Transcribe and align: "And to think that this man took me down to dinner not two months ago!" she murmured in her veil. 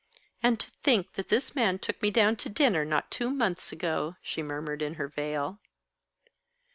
"And 0.41 0.59
to 0.59 0.71
think 0.83 1.13
that 1.13 1.29
this 1.29 1.53
man 1.53 1.77
took 1.77 2.01
me 2.01 2.09
down 2.09 2.35
to 2.37 2.49
dinner 2.49 2.83
not 2.83 3.11
two 3.11 3.29
months 3.29 3.71
ago!" 3.71 4.15
she 4.23 4.41
murmured 4.41 4.81
in 4.81 4.95
her 4.95 5.07
veil. 5.07 5.59